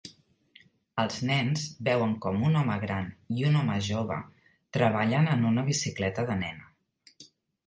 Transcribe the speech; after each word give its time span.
Els 1.01 1.17
nens 1.31 1.65
veuen 1.89 2.15
com 2.23 2.41
un 2.47 2.57
home 2.61 2.77
gran 2.85 3.11
i 3.41 3.45
un 3.51 3.59
home 3.61 3.77
jove 3.89 4.19
treballen 4.79 5.31
en 5.37 5.47
una 5.53 5.67
bicicleta 5.69 6.27
de 6.33 6.41
nena. 6.43 7.25